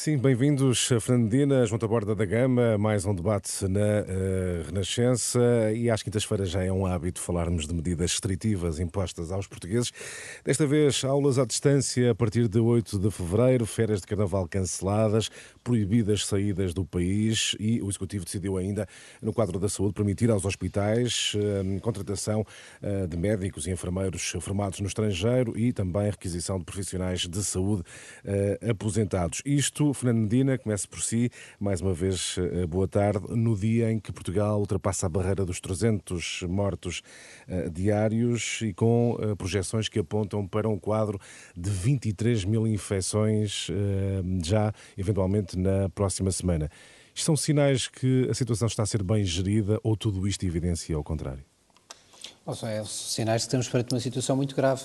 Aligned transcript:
Sim, 0.00 0.16
bem-vindos, 0.16 0.90
Fernandina, 1.00 1.66
junto 1.66 1.84
à 1.84 1.88
borda 1.88 2.14
da 2.14 2.24
gama, 2.24 2.78
mais 2.78 3.04
um 3.04 3.12
debate 3.12 3.66
na 3.66 3.80
uh, 3.80 4.66
Renascença 4.66 5.72
e 5.74 5.90
às 5.90 6.04
quintas-feiras 6.04 6.50
já 6.50 6.62
é 6.62 6.70
um 6.70 6.86
hábito 6.86 7.20
falarmos 7.20 7.66
de 7.66 7.74
medidas 7.74 8.12
restritivas 8.12 8.78
impostas 8.78 9.32
aos 9.32 9.48
portugueses. 9.48 9.90
Desta 10.44 10.64
vez, 10.68 11.02
aulas 11.02 11.36
à 11.36 11.44
distância 11.44 12.12
a 12.12 12.14
partir 12.14 12.46
de 12.46 12.60
8 12.60 12.96
de 12.96 13.10
fevereiro, 13.10 13.66
férias 13.66 14.00
de 14.00 14.06
carnaval 14.06 14.46
canceladas, 14.46 15.30
proibidas 15.64 16.26
saídas 16.26 16.72
do 16.72 16.84
país 16.84 17.56
e 17.58 17.82
o 17.82 17.88
Executivo 17.88 18.24
decidiu 18.24 18.56
ainda, 18.56 18.86
no 19.20 19.32
quadro 19.32 19.58
da 19.58 19.68
saúde, 19.68 19.94
permitir 19.94 20.30
aos 20.30 20.44
hospitais 20.44 21.32
uh, 21.34 21.80
contratação 21.80 22.46
uh, 22.80 23.08
de 23.08 23.16
médicos 23.16 23.66
e 23.66 23.72
enfermeiros 23.72 24.32
formados 24.40 24.78
no 24.78 24.86
estrangeiro 24.86 25.58
e 25.58 25.72
também 25.72 26.08
requisição 26.08 26.56
de 26.56 26.64
profissionais 26.64 27.26
de 27.26 27.42
saúde 27.42 27.82
aposentados. 28.62 29.42
Isto 29.44 29.87
Fernando 29.94 30.22
Medina, 30.22 30.58
comece 30.58 30.86
por 30.86 31.00
si. 31.02 31.30
Mais 31.58 31.80
uma 31.80 31.94
vez, 31.94 32.36
eh, 32.38 32.66
boa 32.66 32.86
tarde. 32.86 33.26
No 33.30 33.56
dia 33.56 33.90
em 33.90 33.98
que 33.98 34.12
Portugal 34.12 34.58
ultrapassa 34.58 35.06
a 35.06 35.08
barreira 35.08 35.44
dos 35.44 35.60
300 35.60 36.42
mortos 36.48 37.02
uh, 37.48 37.70
diários 37.70 38.60
e 38.62 38.72
com 38.72 39.12
uh, 39.12 39.36
projeções 39.36 39.88
que 39.88 39.98
apontam 39.98 40.46
para 40.46 40.68
um 40.68 40.78
quadro 40.78 41.20
de 41.56 41.70
23 41.70 42.44
mil 42.44 42.66
infecções 42.66 43.68
uh, 43.68 43.74
já, 44.44 44.72
eventualmente, 44.96 45.58
na 45.58 45.88
próxima 45.88 46.30
semana. 46.30 46.70
Isto 47.14 47.26
são 47.26 47.36
sinais 47.36 47.88
que 47.88 48.28
a 48.30 48.34
situação 48.34 48.68
está 48.68 48.82
a 48.82 48.86
ser 48.86 49.02
bem 49.02 49.24
gerida 49.24 49.78
ou 49.82 49.96
tudo 49.96 50.26
isto 50.26 50.44
evidencia 50.44 50.96
ao 50.96 51.04
contrário? 51.04 51.44
é 52.62 52.82
sinais 52.84 53.42
que 53.42 53.48
estamos 53.48 53.68
perante 53.68 53.92
uma 53.92 54.00
situação 54.00 54.34
muito 54.34 54.56
grave, 54.56 54.84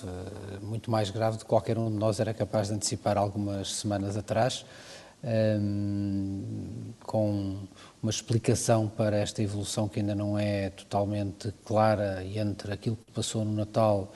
muito 0.62 0.92
mais 0.92 1.10
grave 1.10 1.38
do 1.38 1.46
que 1.46 1.50
qualquer 1.50 1.78
um 1.78 1.90
de 1.90 1.96
nós 1.96 2.20
era 2.20 2.34
capaz 2.34 2.68
de 2.68 2.74
antecipar 2.74 3.18
algumas 3.18 3.76
semanas 3.76 4.18
atrás 4.18 4.66
um, 5.24 6.44
com 7.02 7.58
uma 8.02 8.10
explicação 8.10 8.88
para 8.88 9.18
esta 9.18 9.42
evolução 9.42 9.88
que 9.88 10.00
ainda 10.00 10.14
não 10.14 10.38
é 10.38 10.70
totalmente 10.70 11.54
clara 11.66 12.24
entre 12.26 12.74
aquilo 12.74 12.98
que 12.98 13.12
passou 13.12 13.46
no 13.46 13.54
Natal, 13.54 14.12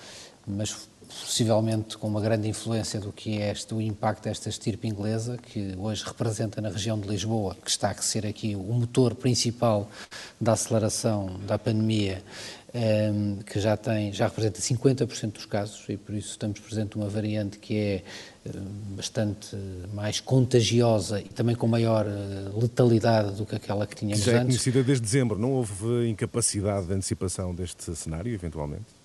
mas 0.45 0.89
possivelmente 1.07 1.97
com 1.97 2.07
uma 2.07 2.19
grande 2.19 2.49
influência 2.49 2.99
do 2.99 3.13
que 3.13 3.41
é 3.41 3.51
este, 3.51 3.73
o 3.73 3.81
impacto 3.81 4.25
desta 4.25 4.49
estirpe 4.49 4.87
inglesa, 4.87 5.37
que 5.37 5.73
hoje 5.77 6.03
representa 6.05 6.61
na 6.61 6.69
região 6.69 6.99
de 6.99 7.07
Lisboa, 7.07 7.55
que 7.63 7.69
está 7.69 7.91
a 7.91 7.95
ser 7.95 8.25
aqui 8.25 8.55
o 8.55 8.73
motor 8.73 9.15
principal 9.15 9.89
da 10.39 10.53
aceleração 10.53 11.39
da 11.47 11.57
pandemia 11.57 12.21
Ehm, 12.73 13.37
que 13.45 13.61
já 13.61 13.77
tem, 13.77 14.11
já 14.11 14.27
representa 14.27 14.59
50% 14.59 15.31
dos 15.31 15.45
casos 15.45 15.85
e 15.87 15.95
por 15.95 16.13
isso 16.13 16.31
estamos 16.31 16.59
presente 16.59 16.97
uma 16.97 17.07
variante 17.07 17.59
que 17.59 17.77
é 17.77 18.03
eh, 18.45 18.51
bastante 18.89 19.55
mais 19.93 20.19
contagiosa 20.19 21.21
e 21.21 21.29
também 21.29 21.55
com 21.55 21.65
maior 21.65 22.05
eh, 22.05 22.51
letalidade 22.59 23.37
do 23.37 23.45
que 23.45 23.55
aquela 23.55 23.87
que 23.87 23.95
tínhamos 23.95 24.19
já 24.19 24.31
antes. 24.31 24.35
Já 24.35 24.41
é 24.41 24.45
conhecida 24.45 24.83
desde 24.83 25.01
dezembro, 25.01 25.39
não 25.39 25.53
houve 25.53 26.09
incapacidade 26.09 26.87
de 26.87 26.93
antecipação 26.93 27.55
deste 27.55 27.95
cenário, 27.95 28.33
eventualmente? 28.33 28.96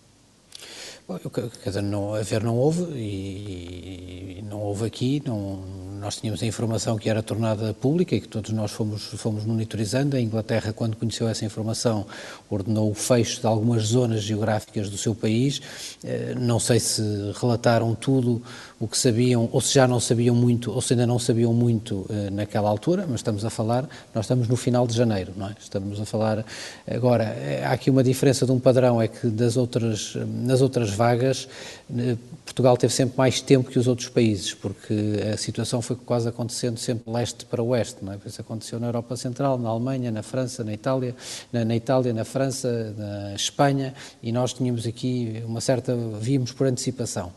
Bom, 1.13 1.19
quer 1.19 1.69
dizer, 1.69 1.83
não, 1.83 2.15
haver 2.15 2.43
não 2.43 2.57
houve 2.57 2.85
e, 2.95 4.39
e, 4.39 4.43
não 4.49 4.61
houve 4.61 4.87
aqui, 4.87 5.23
não, 5.27 5.63
nós 6.03 6.17
tínhamos 6.17 6.43
a 6.43 6.47
informação 6.47 6.97
que 6.97 7.09
era 7.09 7.23
tornada 7.23 7.73
pública 7.75 8.17
e 8.17 8.21
que 8.21 8.27
todos 8.27 8.51
nós 8.51 8.73
fomos, 8.73 9.05
fomos 9.05 9.45
monitorizando. 9.45 10.17
A 10.17 10.21
Inglaterra, 10.21 10.73
quando 10.73 10.97
conheceu 10.97 11.29
essa 11.29 11.45
informação, 11.45 12.05
ordenou 12.51 12.91
o 12.91 12.95
fecho 12.95 13.41
de 13.41 13.47
algumas 13.47 13.85
zonas 13.85 14.23
geográficas 14.23 14.91
do 14.91 14.99
seu 14.99 15.15
país. 15.15 15.63
Eh, 16.03 16.35
não 16.37 16.59
sei 16.59 16.81
se 16.81 17.03
relataram 17.41 17.95
tudo 17.95 18.43
o 18.81 18.89
que 18.89 18.99
sabiam, 18.99 19.49
ou 19.53 19.61
se 19.61 19.75
já 19.75 19.87
não 19.87 20.01
sabiam 20.01 20.35
muito, 20.35 20.73
ou 20.73 20.81
se 20.81 20.93
ainda 20.93 21.07
não 21.07 21.21
sabiam 21.21 21.55
muito 21.55 22.05
eh, 22.11 22.31
naquela 22.31 22.69
altura, 22.69 23.07
mas 23.09 23.21
estamos 23.21 23.45
a 23.45 23.51
falar, 23.51 23.89
nós 24.13 24.25
estamos 24.25 24.49
no 24.49 24.57
final 24.57 24.89
de 24.89 24.97
janeiro, 24.97 25.33
não 25.37 25.47
é? 25.47 25.55
Estamos 25.61 26.01
a 26.01 26.05
falar, 26.05 26.45
agora, 26.91 27.23
eh, 27.23 27.63
há 27.65 27.71
aqui 27.71 27.91
uma 27.91 28.03
diferença 28.03 28.45
de 28.45 28.51
um 28.51 28.59
padrão, 28.59 29.01
é 29.01 29.07
que 29.07 29.29
das 29.29 29.57
outras, 29.57 30.17
nas 30.27 30.61
outras 30.61 30.91
vagas, 31.03 31.49
eh, 31.97 32.17
Portugal 32.45 32.77
teve 32.77 32.93
sempre 32.93 33.17
mais 33.17 33.41
tempo 33.41 33.71
que 33.71 33.79
os 33.79 33.89
outros 33.89 34.09
países, 34.09 34.55
porque 34.55 34.95
a 35.33 35.37
situação 35.37 35.83
foi 35.83 35.97
quase 35.97 36.29
acontecendo 36.29 36.79
sempre 36.79 37.11
leste 37.11 37.45
para 37.45 37.63
oeste, 37.63 38.05
não 38.05 38.13
é? 38.13 38.19
Isso 38.25 38.41
aconteceu 38.41 38.79
na 38.79 38.87
Europa 38.87 39.17
Central, 39.17 39.59
na 39.59 39.69
Alemanha, 39.69 40.11
na 40.11 40.23
França, 40.23 40.63
na 40.63 40.73
Itália, 40.73 41.15
na, 41.53 41.65
na, 41.65 41.75
Itália, 41.75 42.13
na 42.13 42.25
França, 42.25 42.95
na 42.97 43.35
Espanha, 43.35 43.95
e 44.23 44.31
nós 44.31 44.53
tínhamos 44.53 44.87
aqui 44.87 45.43
uma 45.45 45.61
certa, 45.61 45.97
víamos 46.21 46.53
por 46.53 46.67
antecipação. 46.67 47.33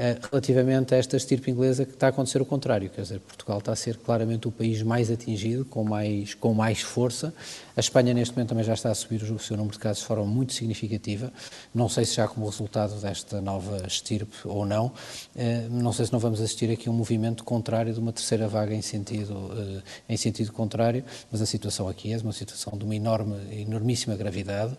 Eh, 0.00 0.16
relativamente 0.30 0.94
a 0.94 0.96
esta 0.96 1.16
estirpe 1.16 1.50
inglesa 1.50 1.84
que 1.84 1.92
está 1.92 2.06
a 2.06 2.10
acontecer 2.10 2.40
o 2.40 2.44
contrário, 2.44 2.88
quer 2.88 3.02
dizer, 3.02 3.18
Portugal 3.18 3.58
está 3.58 3.72
a 3.72 3.76
ser 3.76 3.96
claramente 3.96 4.46
o 4.46 4.52
país 4.52 4.80
mais 4.80 5.10
atingido, 5.10 5.64
com 5.64 5.82
mais, 5.82 6.34
com 6.34 6.54
mais 6.54 6.80
força. 6.80 7.34
A 7.78 7.80
Espanha 7.80 8.12
neste 8.12 8.34
momento 8.34 8.48
também 8.48 8.64
já 8.64 8.74
está 8.74 8.90
a 8.90 8.94
subir 8.94 9.22
o 9.22 9.38
seu 9.38 9.56
número 9.56 9.74
de 9.74 9.78
casos 9.78 10.00
de 10.00 10.08
forma 10.08 10.24
muito 10.24 10.52
significativa, 10.52 11.32
não 11.72 11.88
sei 11.88 12.04
se 12.04 12.16
já 12.16 12.26
como 12.26 12.44
resultado 12.44 13.00
desta 13.00 13.40
nova 13.40 13.86
estirpe 13.86 14.36
ou 14.46 14.66
não, 14.66 14.92
eh, 15.36 15.68
não 15.70 15.92
sei 15.92 16.06
se 16.06 16.12
não 16.12 16.18
vamos 16.18 16.40
assistir 16.40 16.72
aqui 16.72 16.88
a 16.88 16.90
um 16.90 16.94
movimento 16.96 17.44
contrário 17.44 17.94
de 17.94 18.00
uma 18.00 18.12
terceira 18.12 18.48
vaga 18.48 18.74
em 18.74 18.82
sentido, 18.82 19.52
eh, 19.56 19.82
em 20.08 20.16
sentido 20.16 20.52
contrário, 20.52 21.04
mas 21.30 21.40
a 21.40 21.46
situação 21.46 21.88
aqui 21.88 22.12
é 22.12 22.16
uma 22.16 22.32
situação 22.32 22.76
de 22.76 22.84
uma 22.84 22.96
enorme, 22.96 23.36
enormíssima 23.60 24.16
gravidade, 24.16 24.76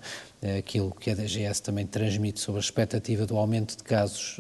aquilo 0.57 0.91
que 0.91 1.11
a 1.11 1.15
DGS 1.15 1.61
também 1.61 1.85
transmite 1.85 2.39
sobre 2.39 2.59
a 2.59 2.63
expectativa 2.63 3.25
do 3.25 3.37
aumento 3.37 3.75
de 3.75 3.83
casos 3.83 4.39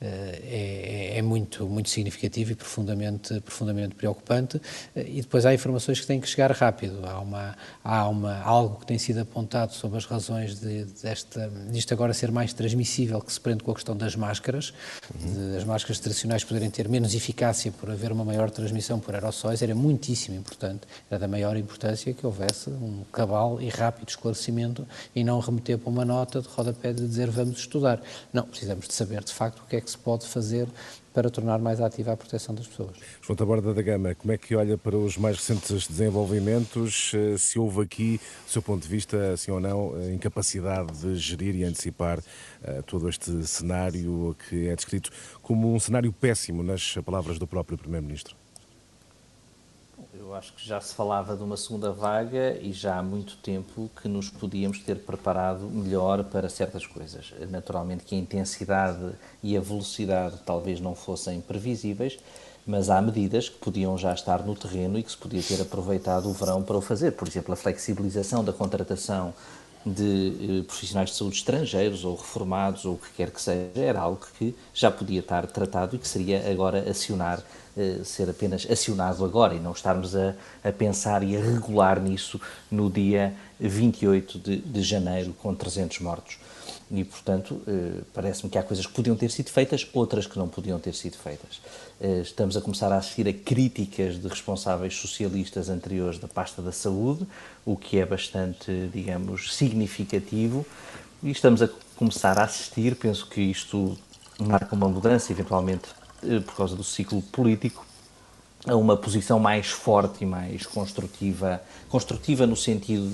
é, 0.00 1.16
é, 1.16 1.22
muito, 1.22 1.66
muito 1.66 1.88
significativo 1.88 2.52
e 2.52 2.54
profundamente, 2.54 3.40
profundamente 3.40 3.94
preocupante. 3.94 4.60
E 4.94 5.22
depois 5.22 5.46
há 5.46 5.54
informações 5.54 5.98
que 5.98 6.06
têm 6.06 6.20
que 6.20 6.28
chegar 6.28 6.52
rápido. 6.52 7.04
Há, 7.04 7.20
uma, 7.20 7.56
há 7.82 8.08
uma, 8.08 8.40
algo 8.42 8.80
que 8.80 8.86
tem 8.86 8.98
sido 8.98 9.20
apontado 9.20 9.72
sobre 9.72 9.98
as 9.98 10.04
razões 10.04 10.60
de, 10.60 10.84
desta, 11.02 11.50
disto 11.70 11.92
agora 11.92 12.14
ser 12.14 12.30
mais 12.30 12.52
transmissível, 12.52 13.20
que 13.20 13.32
se 13.32 13.40
prende 13.40 13.64
com 13.64 13.72
a 13.72 13.74
questão 13.74 13.96
das 13.96 14.14
máscaras, 14.14 14.72
uhum. 15.20 15.50
de, 15.50 15.56
as 15.56 15.64
máscaras 15.64 15.98
tradicionais 15.98 16.44
poderem 16.44 16.70
ter 16.70 16.88
menos 16.88 17.14
eficácia 17.14 17.72
por 17.72 17.90
haver 17.90 18.12
uma 18.12 18.24
maior 18.24 18.50
transmissão 18.50 19.00
por 19.00 19.14
aerossóis. 19.14 19.60
Era 19.60 19.74
muitíssimo 19.74 20.36
importante, 20.36 20.82
era 21.10 21.18
da 21.18 21.26
maior 21.26 21.56
importância 21.56 22.14
que 22.14 22.24
houvesse 22.24 22.70
um 22.70 23.02
cabal 23.12 23.60
e 23.60 23.68
rápido 23.68 24.08
esclarecimento 24.08 24.86
e 25.14 25.24
não 25.24 25.40
remeter 25.40 25.78
para 25.78 25.90
uma 25.90 26.04
nota 26.04 26.40
de 26.40 26.48
rodapé 26.48 26.92
de 26.92 27.06
dizer 27.06 27.28
vamos 27.30 27.58
estudar. 27.58 28.00
Não, 28.32 28.44
precisamos 28.44 28.86
de 28.86 28.94
saber 28.94 29.24
de 29.24 29.32
facto 29.32 29.58
o 29.58 29.66
que 29.66 29.76
é 29.76 29.80
que 29.80 29.88
que 29.88 29.92
se 29.92 29.98
pode 29.98 30.26
fazer 30.26 30.68
para 31.18 31.30
tornar 31.30 31.58
mais 31.58 31.80
ativa 31.80 32.12
a 32.12 32.16
proteção 32.16 32.54
das 32.54 32.68
pessoas. 32.68 32.96
João 33.20 33.36
Taborda 33.36 33.74
da 33.74 33.82
Gama, 33.82 34.14
como 34.14 34.30
é 34.30 34.38
que 34.38 34.54
olha 34.54 34.78
para 34.78 34.96
os 34.96 35.18
mais 35.18 35.36
recentes 35.36 35.88
desenvolvimentos? 35.88 37.10
Eh, 37.12 37.36
se 37.36 37.58
houve 37.58 37.80
aqui, 37.80 38.20
do 38.46 38.52
seu 38.52 38.62
ponto 38.62 38.84
de 38.84 38.88
vista, 38.88 39.36
sim 39.36 39.50
ou 39.50 39.58
não, 39.58 39.94
incapacidade 40.12 40.92
de 40.92 41.16
gerir 41.16 41.56
e 41.56 41.64
antecipar 41.64 42.20
uh, 42.20 42.82
todo 42.84 43.08
este 43.08 43.44
cenário 43.48 44.36
que 44.48 44.68
é 44.68 44.76
descrito 44.76 45.10
como 45.42 45.74
um 45.74 45.80
cenário 45.80 46.12
péssimo, 46.12 46.62
nas 46.62 46.94
palavras 47.04 47.36
do 47.36 47.48
próprio 47.48 47.76
Primeiro-Ministro? 47.76 48.36
Eu 50.28 50.34
acho 50.34 50.52
que 50.52 50.68
já 50.68 50.78
se 50.78 50.94
falava 50.94 51.34
de 51.34 51.42
uma 51.42 51.56
segunda 51.56 51.90
vaga 51.90 52.58
e 52.60 52.70
já 52.70 52.98
há 52.98 53.02
muito 53.02 53.38
tempo 53.38 53.90
que 53.98 54.06
nos 54.06 54.28
podíamos 54.28 54.78
ter 54.80 54.96
preparado 54.96 55.60
melhor 55.70 56.22
para 56.24 56.50
certas 56.50 56.86
coisas. 56.86 57.32
Naturalmente 57.48 58.04
que 58.04 58.14
a 58.14 58.18
intensidade 58.18 59.12
e 59.42 59.56
a 59.56 59.60
velocidade 59.60 60.36
talvez 60.44 60.80
não 60.80 60.94
fossem 60.94 61.40
previsíveis, 61.40 62.18
mas 62.66 62.90
há 62.90 63.00
medidas 63.00 63.48
que 63.48 63.56
podiam 63.56 63.96
já 63.96 64.12
estar 64.12 64.44
no 64.44 64.54
terreno 64.54 64.98
e 64.98 65.02
que 65.02 65.10
se 65.10 65.16
podia 65.16 65.42
ter 65.42 65.62
aproveitado 65.62 66.28
o 66.28 66.34
verão 66.34 66.62
para 66.62 66.76
o 66.76 66.82
fazer. 66.82 67.12
Por 67.12 67.26
exemplo, 67.26 67.54
a 67.54 67.56
flexibilização 67.56 68.44
da 68.44 68.52
contratação 68.52 69.32
de 69.84 70.60
eh, 70.60 70.62
profissionais 70.64 71.10
de 71.10 71.16
saúde 71.16 71.36
estrangeiros 71.36 72.04
ou 72.04 72.16
reformados 72.16 72.84
ou 72.84 72.94
o 72.94 72.98
que 72.98 73.10
quer 73.12 73.30
que 73.30 73.40
seja, 73.40 73.70
era 73.74 74.00
algo 74.00 74.20
que 74.38 74.54
já 74.74 74.90
podia 74.90 75.20
estar 75.20 75.46
tratado 75.46 75.96
e 75.96 75.98
que 75.98 76.06
seria 76.06 76.50
agora 76.50 76.88
acionar, 76.90 77.42
ser 78.04 78.28
apenas 78.28 78.66
acionado 78.70 79.24
agora 79.24 79.54
e 79.54 79.60
não 79.60 79.72
estarmos 79.72 80.16
a, 80.16 80.34
a 80.64 80.72
pensar 80.72 81.22
e 81.22 81.36
a 81.36 81.40
regular 81.40 82.00
nisso 82.00 82.40
no 82.70 82.90
dia 82.90 83.34
28 83.60 84.38
de, 84.38 84.56
de 84.56 84.82
janeiro 84.82 85.32
com 85.32 85.54
300 85.54 86.00
mortos. 86.00 86.38
E, 86.90 87.04
portanto, 87.04 87.60
eh, 87.66 88.00
parece-me 88.14 88.50
que 88.50 88.56
há 88.56 88.62
coisas 88.62 88.86
que 88.86 88.92
podiam 88.94 89.14
ter 89.14 89.30
sido 89.30 89.50
feitas, 89.50 89.86
outras 89.92 90.26
que 90.26 90.38
não 90.38 90.48
podiam 90.48 90.78
ter 90.78 90.94
sido 90.94 91.18
feitas. 91.18 91.60
Eh, 92.00 92.20
estamos 92.22 92.56
a 92.56 92.62
começar 92.62 92.90
a 92.90 92.96
assistir 92.96 93.28
a 93.28 93.32
críticas 93.32 94.18
de 94.18 94.26
responsáveis 94.26 94.94
socialistas 94.94 95.68
anteriores 95.68 96.18
da 96.18 96.26
pasta 96.26 96.62
da 96.62 96.72
saúde, 96.72 97.26
o 97.66 97.76
que 97.76 97.98
é 97.98 98.06
bastante, 98.06 98.88
digamos, 98.92 99.54
significativo. 99.54 100.64
E 101.22 101.30
estamos 101.30 101.60
a 101.60 101.68
começar 101.94 102.38
a 102.38 102.44
assistir, 102.44 102.96
penso 102.96 103.26
que 103.26 103.42
isto 103.42 103.98
marca 104.38 104.74
uma 104.74 104.88
mudança, 104.88 105.30
eventualmente 105.30 105.88
eh, 105.88 105.97
por 106.46 106.54
causa 106.56 106.76
do 106.76 106.84
ciclo 106.84 107.22
político, 107.22 107.84
a 108.66 108.74
uma 108.74 108.96
posição 108.96 109.38
mais 109.38 109.68
forte 109.68 110.24
e 110.24 110.26
mais 110.26 110.66
construtiva, 110.66 111.62
construtiva 111.88 112.46
no 112.46 112.56
sentido 112.56 113.06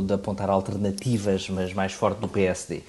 de, 0.00 0.06
de 0.06 0.14
apontar 0.14 0.48
alternativas, 0.48 1.48
mas 1.48 1.74
mais 1.74 1.92
forte 1.92 2.18
do 2.18 2.28
PSD. 2.28 2.82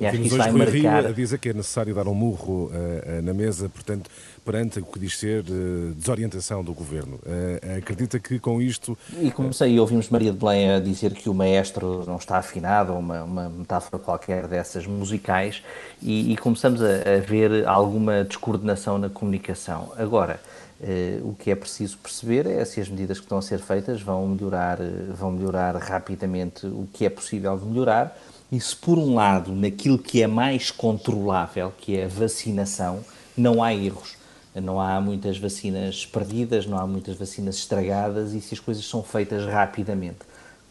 E 0.00 0.06
acho 0.06 0.18
que 0.18 0.26
isso 0.26 0.36
vai 0.36 0.50
marcar... 0.50 1.04
Rio 1.04 1.14
diz 1.14 1.32
que 1.34 1.48
é 1.48 1.52
necessário 1.52 1.94
dar 1.94 2.08
um 2.08 2.14
murro 2.14 2.66
uh, 2.66 3.22
na 3.22 3.32
mesa, 3.32 3.68
portanto, 3.68 4.10
perante 4.44 4.80
o 4.80 4.84
que 4.84 4.98
diz 4.98 5.18
ser 5.18 5.44
uh, 5.44 5.94
desorientação 5.94 6.64
do 6.64 6.72
Governo. 6.72 7.20
Uh, 7.24 7.78
acredita 7.78 8.18
que 8.18 8.38
com 8.38 8.60
isto... 8.60 8.98
E 9.20 9.30
comecei, 9.30 9.78
ouvimos 9.78 10.08
Maria 10.08 10.32
de 10.32 10.38
Belém 10.38 10.72
a 10.72 10.80
dizer 10.80 11.12
que 11.12 11.28
o 11.28 11.34
maestro 11.34 12.04
não 12.06 12.16
está 12.16 12.38
afinado, 12.38 12.92
uma, 12.92 13.22
uma 13.22 13.48
metáfora 13.48 14.02
qualquer 14.02 14.48
dessas 14.48 14.86
musicais, 14.86 15.62
e, 16.02 16.32
e 16.32 16.36
começamos 16.36 16.82
a, 16.82 16.86
a 16.86 17.20
ver 17.20 17.66
alguma 17.66 18.24
descoordenação 18.24 18.98
na 18.98 19.08
comunicação. 19.08 19.92
Agora, 19.96 20.40
Uh, 20.80 21.28
o 21.28 21.34
que 21.38 21.52
é 21.52 21.54
preciso 21.54 21.96
perceber 21.96 22.46
é 22.46 22.62
se 22.64 22.80
as 22.80 22.88
medidas 22.88 23.18
que 23.18 23.24
estão 23.24 23.38
a 23.38 23.42
ser 23.42 23.60
feitas 23.60 24.02
vão 24.02 24.26
melhorar, 24.26 24.78
vão 25.16 25.30
melhorar 25.30 25.76
rapidamente 25.76 26.66
o 26.66 26.86
que 26.92 27.06
é 27.06 27.08
possível 27.08 27.56
de 27.56 27.64
melhorar 27.64 28.14
e 28.50 28.60
se 28.60 28.74
por 28.76 28.98
um 28.98 29.14
lado 29.14 29.52
naquilo 29.52 29.98
que 29.98 30.22
é 30.22 30.26
mais 30.26 30.70
controlável, 30.70 31.72
que 31.78 31.96
é 31.96 32.04
a 32.04 32.08
vacinação, 32.08 33.04
não 33.36 33.62
há 33.62 33.74
erros. 33.74 34.16
Não 34.54 34.80
há 34.80 35.00
muitas 35.00 35.36
vacinas 35.36 36.06
perdidas, 36.06 36.64
não 36.64 36.78
há 36.78 36.86
muitas 36.86 37.16
vacinas 37.16 37.56
estragadas 37.56 38.34
e 38.34 38.40
se 38.40 38.54
as 38.54 38.60
coisas 38.60 38.84
são 38.84 39.02
feitas 39.02 39.44
rapidamente 39.46 40.18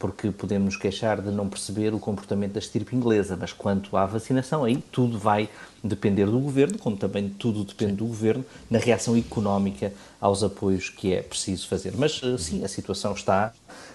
porque 0.04 0.32
podemos 0.32 0.66
nos 0.66 0.76
queixar 0.76 1.22
de 1.22 1.32
não 1.32 1.48
perceber 1.48 1.94
o 1.94 1.98
comportamento 1.98 2.52
da 2.52 2.60
estirpe 2.60 2.94
inglesa, 2.94 3.38
mas 3.40 3.54
quanto 3.54 3.96
à 3.96 4.06
vacinação, 4.06 4.66
aí 4.66 4.76
tudo 4.92 5.18
vai 5.18 5.48
depender 5.82 6.26
do 6.26 6.38
governo, 6.40 6.78
como 6.78 6.98
também 6.98 7.30
tudo 7.30 7.64
depende 7.64 7.94
do 7.94 8.06
governo 8.06 8.44
na 8.70 8.80
reação 8.80 9.16
económica 9.16 9.94
aos 10.20 10.44
apoios 10.44 10.90
que 10.90 11.14
é 11.14 11.22
preciso 11.22 11.70
fazer. 11.70 11.94
Mas 11.96 12.20
eh, 12.22 12.38
sim, 12.38 12.66
a 12.66 12.68
situação 12.68 13.14
está 13.14 13.54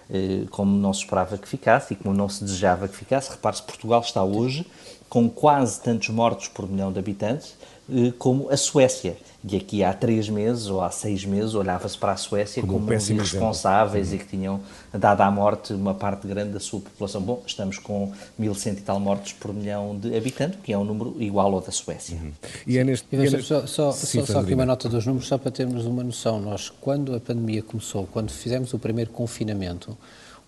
eh, 0.09 0.47
como 0.49 0.75
não 0.79 0.95
se 0.95 1.01
esperava 1.01 1.37
que 1.37 1.47
ficasse 1.47 1.93
e 1.93 1.97
como 1.99 2.15
não 2.15 2.27
se 2.27 2.43
desejava 2.43 2.89
que 2.89 2.97
ficasse. 2.97 3.31
Repare-se, 3.31 3.63
Portugal 3.65 4.01
está 4.01 4.25
hoje 4.25 4.67
com 5.11 5.29
quase 5.29 5.79
tantos 5.83 6.09
mortos 6.09 6.49
por 6.49 6.67
milhão 6.67 6.91
de 6.91 6.99
habitantes 6.99 7.55
como 8.19 8.51
a 8.51 8.57
Suécia. 8.57 9.17
E 9.51 9.57
aqui 9.57 9.85
há 9.85 9.95
três 9.95 10.29
meses 10.29 10.67
ou 10.67 10.83
há 10.83 10.91
seis 10.91 11.25
meses 11.25 11.55
olhava-se 11.55 11.97
para 11.97 12.13
a 12.13 12.17
Suécia 12.17 12.61
como, 12.61 12.81
como 12.81 12.93
uns 12.93 13.09
irresponsáveis 13.09 14.13
e 14.13 14.19
que 14.19 14.27
tinham 14.27 14.61
dado 14.93 15.21
à 15.21 15.31
morte 15.31 15.73
uma 15.73 15.95
parte 15.95 16.27
grande 16.27 16.51
da 16.51 16.61
sua 16.61 16.81
população. 16.81 17.23
Bom, 17.23 17.43
estamos 17.47 17.79
com 17.79 18.13
1.100 18.39 18.73
e 18.73 18.81
tal 18.81 18.99
mortos 18.99 19.33
por 19.33 19.55
milhão 19.55 19.97
de 19.97 20.15
habitantes, 20.17 20.59
que 20.63 20.73
é 20.73 20.77
um 20.77 20.85
número 20.85 21.17
igual 21.21 21.55
ao 21.55 21.61
da 21.61 21.71
Suécia. 21.71 22.17
Uhum. 22.17 22.33
E 22.67 22.79
é 22.79 22.85
neste... 22.85 23.07
E 23.13 23.27
é 23.27 23.41
só, 23.41 23.67
só, 23.67 23.93
Sim, 23.93 24.21
só, 24.21 24.35
só 24.35 24.41
aqui 24.41 24.55
uma 24.55 24.67
nota 24.67 24.89
dos 24.89 25.07
números, 25.07 25.29
só 25.29 25.39
para 25.39 25.53
termos 25.53 25.87
uma 25.87 26.03
noção. 26.03 26.41
Nós, 26.41 26.69
quando 26.69 27.15
a 27.15 27.21
pandemia 27.21 27.63
começou, 27.63 28.09
quando 28.13 28.31
fizemos 28.31 28.75
o 28.75 28.79
primeiro 28.79 29.11
confinamento, 29.13 29.97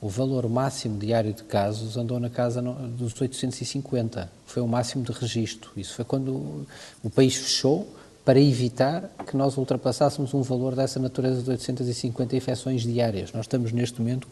o 0.01 0.09
valor 0.09 0.49
máximo 0.49 0.99
diário 0.99 1.33
de 1.33 1.43
casos 1.43 1.97
andou 1.97 2.19
na 2.19 2.31
casa 2.31 2.63
dos 2.63 3.21
850. 3.21 4.31
Foi 4.47 4.63
o 4.63 4.67
máximo 4.67 5.05
de 5.05 5.13
registro. 5.13 5.71
Isso 5.77 5.95
foi 5.95 6.05
quando 6.05 6.67
o 7.03 7.11
país 7.11 7.37
fechou 7.37 7.87
para 8.25 8.41
evitar 8.41 9.11
que 9.27 9.37
nós 9.37 9.57
ultrapassássemos 9.57 10.33
um 10.33 10.43
valor 10.43 10.75
dessa 10.75 10.99
natureza 10.99 11.43
de 11.43 11.51
850 11.51 12.37
infecções 12.37 12.83
diárias. 12.83 13.33
Nós 13.33 13.43
estamos 13.45 13.73
neste 13.73 14.01
momento 14.01 14.27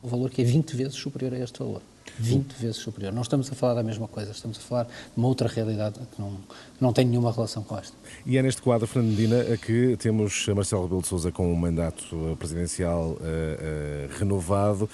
com 0.00 0.06
um 0.06 0.10
valor 0.10 0.30
que 0.30 0.42
é 0.42 0.44
20 0.44 0.76
vezes 0.76 0.94
superior 0.94 1.34
a 1.34 1.38
este 1.38 1.58
valor. 1.58 1.82
20 2.18 2.52
vezes 2.54 2.76
superior. 2.76 3.12
Não 3.12 3.22
estamos 3.22 3.50
a 3.50 3.54
falar 3.54 3.74
da 3.74 3.82
mesma 3.82 4.08
coisa, 4.08 4.30
estamos 4.30 4.58
a 4.58 4.60
falar 4.60 4.84
de 4.84 4.90
uma 5.16 5.28
outra 5.28 5.48
realidade 5.48 5.98
que 6.14 6.20
não, 6.20 6.38
não 6.80 6.92
tem 6.92 7.04
nenhuma 7.04 7.32
relação 7.32 7.62
com 7.62 7.78
esta. 7.78 7.96
E 8.26 8.36
é 8.36 8.42
neste 8.42 8.60
quadro, 8.60 8.86
Fernandina, 8.86 9.44
que 9.56 9.96
temos 9.96 10.46
Marcelo 10.48 10.82
Rebelo 10.82 11.02
de 11.02 11.08
Sousa 11.08 11.30
com 11.30 11.52
um 11.52 11.56
mandato 11.56 12.36
presidencial 12.38 13.10
uh, 13.10 13.14
uh, 13.14 14.18
renovado. 14.18 14.88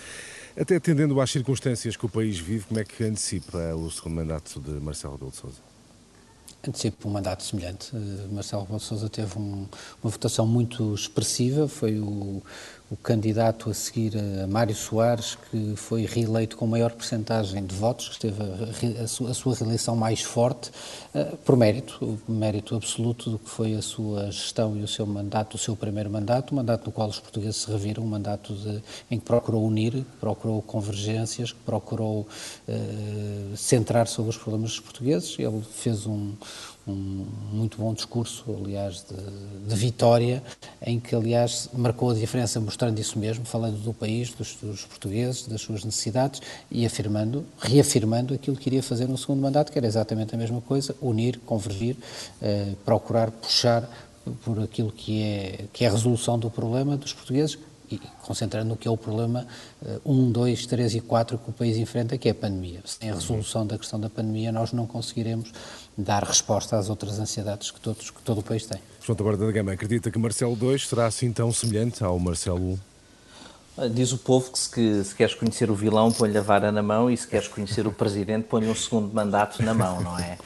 Até 0.56 0.76
atendendo 0.76 1.20
às 1.20 1.30
circunstâncias 1.30 1.96
que 1.96 2.06
o 2.06 2.08
país 2.08 2.38
vive, 2.38 2.66
como 2.66 2.78
é 2.78 2.84
que 2.84 3.02
antecipa 3.02 3.74
o 3.74 3.90
segundo 3.90 4.14
mandato 4.14 4.60
de 4.60 4.70
Marcelo 4.72 5.14
Rebelo 5.14 5.32
de 5.32 5.36
Sousa? 5.38 5.58
Antecipo 6.66 7.08
um 7.08 7.12
mandato 7.12 7.42
semelhante. 7.42 7.90
Marcelo 8.30 8.62
Rebelo 8.62 8.78
de 8.78 8.84
Sousa 8.84 9.08
teve 9.08 9.36
um, 9.36 9.66
uma 10.02 10.10
votação 10.10 10.46
muito 10.46 10.94
expressiva, 10.94 11.66
foi 11.66 11.98
o, 11.98 12.40
o 12.90 12.96
candidato 12.96 13.70
a 13.70 13.74
seguir 13.74 14.12
a 14.42 14.46
Mário 14.46 14.74
Soares, 14.74 15.38
que 15.50 15.74
foi 15.74 16.04
reeleito 16.04 16.56
com 16.56 16.66
maior 16.66 16.92
percentagem 16.92 17.64
de 17.64 17.74
votos, 17.74 18.08
que 18.10 18.20
teve 18.20 18.42
a, 18.42 19.04
a, 19.04 19.34
sua, 19.34 19.54
reeleição 19.54 19.96
mais 19.96 20.20
forte, 20.20 20.70
uh, 21.14 21.36
por 21.38 21.56
mérito, 21.56 22.18
mérito 22.28 22.76
absoluto 22.76 23.30
do 23.30 23.38
que 23.38 23.48
foi 23.48 23.74
a 23.74 23.80
sua 23.80 24.30
gestão 24.30 24.76
e 24.76 24.82
o 24.82 24.88
seu 24.88 25.06
mandato, 25.06 25.54
o 25.54 25.58
seu 25.58 25.74
primeiro 25.74 26.10
mandato, 26.10 26.52
um 26.52 26.56
mandato 26.56 26.86
no 26.86 26.92
qual 26.92 27.08
os 27.08 27.18
portugueses 27.18 27.56
se 27.62 27.70
reviram, 27.70 28.02
um 28.02 28.06
mandato 28.06 28.54
de, 28.54 28.82
em 29.10 29.18
que 29.18 29.24
procurou 29.24 29.66
unir, 29.66 30.04
procurou 30.20 30.60
convergências, 30.60 31.52
procurou 31.52 32.28
uh, 32.68 33.56
centrar 33.56 34.06
sobre 34.06 34.30
os 34.30 34.36
problemas 34.36 34.70
dos 34.70 34.80
portugueses. 34.80 35.36
Ele 35.38 35.62
fez 35.72 36.06
um 36.06 36.34
um 36.86 37.26
muito 37.52 37.78
bom 37.78 37.94
discurso, 37.94 38.44
aliás, 38.62 39.04
de, 39.08 39.68
de, 39.68 39.74
vitória, 39.74 40.42
em 40.84 41.00
que, 41.00 41.14
aliás, 41.14 41.68
marcou 41.72 42.10
a 42.10 42.14
diferença 42.14 42.60
mostrando 42.60 42.98
isso 42.98 43.18
mesmo, 43.18 43.44
falando 43.44 43.76
do 43.82 43.92
país, 43.94 44.30
dos, 44.30 44.56
dos, 44.60 44.84
portugueses, 44.84 45.46
das 45.46 45.60
suas 45.60 45.84
necessidades 45.84 46.42
e 46.70 46.84
afirmando, 46.84 47.44
reafirmando 47.58 48.34
aquilo 48.34 48.56
que 48.56 48.68
iria 48.68 48.82
fazer 48.82 49.08
no 49.08 49.16
segundo 49.16 49.40
mandato, 49.40 49.72
que 49.72 49.78
era 49.78 49.86
exatamente 49.86 50.34
a 50.34 50.38
mesma 50.38 50.60
coisa, 50.60 50.94
unir, 51.00 51.40
convergir, 51.46 51.96
eh, 52.42 52.74
procurar 52.84 53.30
puxar 53.30 53.88
por 54.44 54.60
aquilo 54.60 54.90
que 54.90 55.22
é, 55.22 55.64
que 55.72 55.84
é 55.84 55.88
a 55.88 55.90
resolução 55.90 56.38
do 56.38 56.50
problema 56.50 56.96
dos 56.96 57.12
portugueses, 57.12 57.58
e 57.90 58.00
concentrando 58.22 58.70
no 58.70 58.76
que 58.76 58.88
é 58.88 58.90
o 58.90 58.96
problema 58.96 59.46
1, 60.04 60.32
2, 60.32 60.66
3 60.66 60.94
e 60.94 61.00
4 61.00 61.38
que 61.38 61.50
o 61.50 61.52
país 61.52 61.76
enfrenta, 61.76 62.16
que 62.16 62.28
é 62.28 62.32
a 62.32 62.34
pandemia. 62.34 62.80
Sem 62.84 63.10
a 63.10 63.14
resolução 63.14 63.66
da 63.66 63.78
questão 63.78 64.00
da 64.00 64.08
pandemia, 64.08 64.50
nós 64.50 64.72
não 64.72 64.86
conseguiremos 64.86 65.52
dar 65.96 66.22
resposta 66.22 66.76
às 66.76 66.88
outras 66.88 67.18
ansiedades 67.18 67.70
que, 67.70 67.80
todos, 67.80 68.10
que 68.10 68.22
todo 68.22 68.38
o 68.38 68.42
país 68.42 68.66
tem. 68.66 68.80
João 69.02 69.16
Taborda 69.16 69.46
da 69.46 69.52
Gama 69.52 69.72
acredita 69.72 70.10
que 70.10 70.18
Marcelo 70.18 70.56
2 70.56 70.88
será 70.88 71.06
assim 71.06 71.32
tão 71.32 71.52
semelhante 71.52 72.02
ao 72.02 72.18
Marcelo 72.18 72.72
1? 72.72 72.93
Diz 73.90 74.12
o 74.12 74.18
povo 74.18 74.52
que 74.52 74.58
se, 74.58 75.04
se, 75.04 75.14
queres 75.14 75.34
conhecer 75.34 75.68
o 75.68 75.74
vilão, 75.74 76.12
põe-lhe 76.12 76.38
a 76.38 76.40
vara 76.40 76.70
na 76.70 76.82
mão 76.82 77.10
e 77.10 77.16
se 77.16 77.26
queres 77.26 77.48
conhecer 77.48 77.86
o 77.88 77.92
presidente, 77.92 78.46
põe-lhe 78.48 78.68
um 78.68 78.74
segundo 78.74 79.12
mandato 79.12 79.60
na 79.64 79.74
mão, 79.74 80.00
não 80.00 80.16
é? 80.16 80.38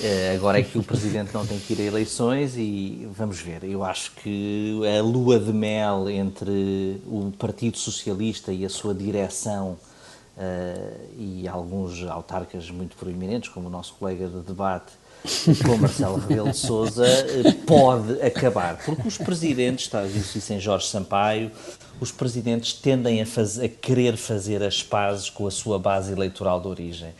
Eh, 0.00 0.34
agora 0.36 0.60
é 0.60 0.62
que 0.62 0.78
o 0.78 0.82
presidente 0.82 1.34
não 1.34 1.44
tem 1.44 1.58
que 1.58 1.72
ir 1.72 1.80
a 1.80 1.84
eleições 1.84 2.56
e 2.56 3.08
vamos 3.16 3.40
ver. 3.40 3.64
Eu 3.64 3.82
acho 3.82 4.12
que 4.12 4.80
a 4.96 5.02
lua 5.02 5.40
de 5.40 5.52
mel 5.52 6.08
entre 6.08 7.02
o 7.04 7.32
Partido 7.36 7.76
Socialista 7.76 8.52
e 8.52 8.64
a 8.64 8.68
sua 8.68 8.94
direção 8.94 9.76
uh, 10.36 11.06
e 11.18 11.48
alguns 11.48 12.04
autarcas 12.04 12.70
muito 12.70 12.96
proeminentes, 12.96 13.48
como 13.48 13.66
o 13.66 13.70
nosso 13.70 13.94
colega 13.94 14.28
de 14.28 14.38
debate, 14.38 14.92
com 15.64 15.76
Marcelo 15.76 16.18
Rebelo 16.18 16.50
de 16.50 16.56
Sousa, 16.56 17.06
eh, 17.06 17.52
pode 17.66 18.20
acabar. 18.22 18.78
Porque 18.84 19.06
os 19.06 19.18
presidentes, 19.18 19.86
está 19.86 20.00
a 20.00 20.06
isso 20.06 20.52
em 20.52 20.60
Jorge 20.60 20.86
Sampaio, 20.86 21.50
os 22.00 22.12
presidentes 22.12 22.72
tendem 22.72 23.20
a, 23.20 23.26
faz, 23.26 23.58
a 23.58 23.68
querer 23.68 24.16
fazer 24.16 24.62
as 24.62 24.82
pazes 24.82 25.28
com 25.28 25.46
a 25.46 25.50
sua 25.50 25.78
base 25.78 26.12
eleitoral 26.12 26.60
de 26.60 26.68
origem. 26.68 27.12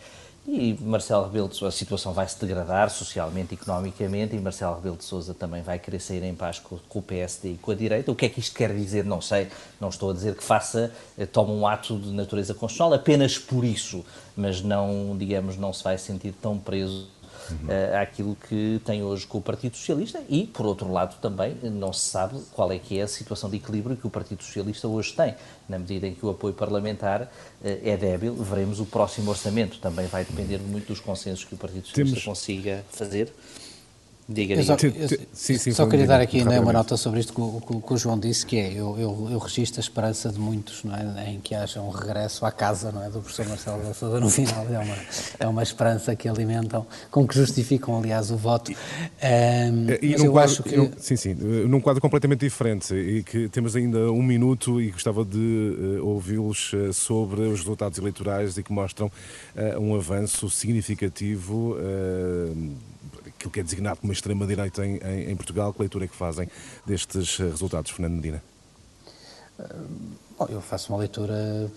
E 0.50 0.78
Marcelo 0.80 1.26
Rebelo 1.26 1.46
de 1.46 1.56
Sousa, 1.56 1.74
a 1.74 1.78
situação 1.78 2.14
vai 2.14 2.26
se 2.26 2.40
degradar 2.40 2.88
socialmente, 2.88 3.52
economicamente, 3.52 4.34
e 4.34 4.40
Marcelo 4.40 4.76
Rebelo 4.76 4.96
de 4.96 5.04
Sousa 5.04 5.34
também 5.34 5.60
vai 5.60 5.78
querer 5.78 6.00
sair 6.00 6.22
em 6.22 6.34
paz 6.34 6.58
com, 6.58 6.78
com, 6.88 7.00
o 7.00 7.02
PSD 7.02 7.52
e 7.52 7.56
com 7.58 7.70
a 7.70 7.74
direita. 7.74 8.10
O 8.10 8.14
que 8.14 8.24
é 8.24 8.28
que 8.30 8.40
isto 8.40 8.56
quer 8.56 8.74
dizer? 8.74 9.04
Não 9.04 9.20
sei. 9.20 9.48
Não 9.78 9.90
estou 9.90 10.10
a 10.10 10.14
dizer 10.14 10.34
que 10.34 10.42
faça, 10.42 10.90
eh, 11.18 11.26
tome 11.26 11.52
um 11.52 11.66
ato 11.66 11.98
de 11.98 12.10
natureza 12.12 12.54
constitucional 12.54 12.94
apenas 12.94 13.36
por 13.36 13.62
isso, 13.62 14.02
mas 14.34 14.62
não, 14.62 15.14
digamos, 15.18 15.58
não 15.58 15.70
se 15.70 15.84
vai 15.84 15.98
sentir 15.98 16.32
tão 16.40 16.56
preso 16.56 17.08
uhum. 17.50 18.00
àquilo 18.00 18.36
que 18.48 18.80
tem 18.84 19.02
hoje 19.02 19.26
com 19.26 19.38
o 19.38 19.42
Partido 19.42 19.76
Socialista 19.76 20.20
e, 20.28 20.46
por 20.46 20.66
outro 20.66 20.90
lado, 20.92 21.16
também 21.20 21.56
não 21.62 21.92
se 21.92 22.06
sabe 22.08 22.40
qual 22.52 22.70
é 22.72 22.78
que 22.78 22.98
é 22.98 23.02
a 23.02 23.08
situação 23.08 23.48
de 23.50 23.56
equilíbrio 23.56 23.96
que 23.96 24.06
o 24.06 24.10
Partido 24.10 24.42
Socialista 24.42 24.88
hoje 24.88 25.12
tem. 25.12 25.34
Na 25.68 25.78
medida 25.78 26.06
em 26.06 26.14
que 26.14 26.24
o 26.24 26.30
apoio 26.30 26.54
parlamentar 26.54 27.30
eh, 27.62 27.80
é 27.84 27.96
débil, 27.96 28.34
veremos 28.34 28.80
o 28.80 28.86
próximo 28.86 29.30
orçamento. 29.30 29.78
Também 29.78 30.06
vai 30.06 30.24
depender 30.24 30.58
muito 30.58 30.88
dos 30.88 31.00
consensos 31.00 31.44
que 31.44 31.54
o 31.54 31.58
Partido 31.58 31.86
Socialista 31.86 32.20
Temos... 32.20 32.24
consiga 32.24 32.84
fazer. 32.90 33.32
Diga, 34.30 34.56
diga. 34.56 34.74
Eu 34.74 34.78
só, 34.78 34.86
eu, 34.86 35.20
sim, 35.32 35.56
sim, 35.56 35.72
só 35.72 35.86
queria 35.86 36.06
dar 36.06 36.20
aqui 36.20 36.44
né, 36.44 36.60
uma 36.60 36.70
nota 36.70 36.98
sobre 36.98 37.18
isto 37.20 37.32
que, 37.32 37.66
que, 37.66 37.80
que, 37.80 37.92
o 37.94 37.96
João 37.96 38.18
disse, 38.18 38.44
que 38.44 38.58
é, 38.58 38.72
eu, 38.72 38.94
eu, 38.98 39.28
eu 39.30 39.38
registro 39.38 39.80
a 39.80 39.82
esperança 39.82 40.30
de 40.30 40.38
muitos 40.38 40.84
não 40.84 40.94
é, 40.94 41.30
em 41.30 41.40
que 41.40 41.54
haja 41.54 41.80
um 41.80 41.88
regresso 41.88 42.44
à 42.44 42.52
casa 42.52 42.92
não 42.92 43.02
é, 43.02 43.08
do 43.08 43.20
professor 43.20 43.48
Marcelo 43.48 43.82
da 43.82 43.94
Sousa 43.94 44.20
no 44.20 44.28
final. 44.30 44.66
É 44.66 44.78
uma, 44.78 44.96
é 45.40 45.48
uma 45.48 45.62
esperança 45.62 46.14
que 46.14 46.28
alimentam, 46.28 46.86
com 47.10 47.26
que 47.26 47.34
justificam, 47.34 47.96
aliás, 47.96 48.30
o 48.30 48.36
voto. 48.36 48.70
Um, 48.70 49.86
e 50.02 50.14
num 50.18 50.30
quadro, 50.30 50.62
que... 50.62 50.74
eu, 50.74 50.92
sim, 50.98 51.16
sim, 51.16 51.32
num 51.32 51.80
quadro 51.80 52.02
completamente 52.02 52.40
diferente 52.40 52.94
e 52.94 53.22
que 53.22 53.48
temos 53.48 53.74
ainda 53.76 54.12
um 54.12 54.22
minuto 54.22 54.78
e 54.78 54.90
gostava 54.90 55.24
de 55.24 55.38
uh, 55.38 56.06
ouvi-los 56.06 56.74
uh, 56.74 56.92
sobre 56.92 57.40
os 57.40 57.60
resultados 57.60 57.98
eleitorais 57.98 58.58
e 58.58 58.62
que 58.62 58.74
mostram 58.74 59.06
uh, 59.06 59.80
um 59.80 59.96
avanço 59.96 60.50
significativo 60.50 61.78
aquilo 63.38 63.50
que 63.50 63.60
é 63.60 63.62
designado 63.62 64.00
como 64.00 64.12
extrema-direita 64.12 64.84
em, 64.84 64.96
em, 64.96 65.30
em, 65.30 65.36
Portugal. 65.36 65.72
Que 65.72 65.80
leitura 65.80 66.04
é 66.04 66.08
que 66.08 66.16
fazem 66.16 66.48
destes 66.84 67.38
eh, 67.38 67.44
resultados, 67.44 67.90
Fernando 67.92 68.16
Medina? 68.16 68.42
Bom, 70.38 70.46
eu 70.48 70.60
faço 70.60 70.92
uma 70.92 70.98
leitura 70.98 71.34
eh, 71.34 71.68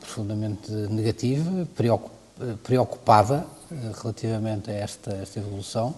profundamente 0.00 0.70
negativa, 0.70 1.68
preocupada 1.76 2.25
relativamente 4.02 4.70
a 4.70 4.74
esta, 4.74 5.12
esta 5.14 5.40
evolução, 5.40 5.94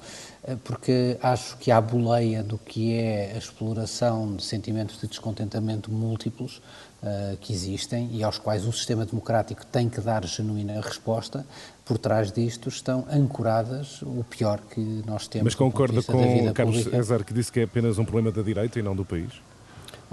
porque 0.64 1.18
acho 1.23 1.57
que 1.59 1.71
há 1.71 1.80
boleia 1.80 2.42
do 2.42 2.57
que 2.57 2.95
é 2.95 3.33
a 3.35 3.38
exploração 3.38 4.37
de 4.37 4.42
sentimentos 4.42 5.00
de 5.00 5.07
descontentamento 5.07 5.90
múltiplos 5.90 6.62
uh, 7.02 7.37
que 7.38 7.52
existem 7.52 8.09
e 8.12 8.23
aos 8.23 8.38
quais 8.38 8.66
o 8.66 8.73
sistema 8.73 9.04
democrático 9.04 9.66
tem 9.66 9.88
que 9.88 10.00
dar 10.00 10.25
genuína 10.25 10.80
resposta, 10.80 11.45
por 11.85 11.99
trás 11.99 12.33
disto 12.33 12.68
estão 12.68 13.07
ancoradas 13.11 14.02
o 14.02 14.25
pior 14.28 14.61
que 14.71 14.80
nós 15.07 15.26
temos. 15.28 15.47
Mas 15.47 15.54
concorda 15.54 16.02
com 16.02 16.52
Carlos 16.54 16.85
César 16.85 17.25
que 17.25 17.35
disse 17.35 17.52
que 17.52 17.61
é 17.61 17.64
apenas 17.64 17.99
um 17.99 18.04
problema 18.04 18.30
da 18.30 18.42
direita 18.42 18.78
e 18.78 18.83
não 18.83 18.97
do 18.97 19.04
país? 19.04 19.33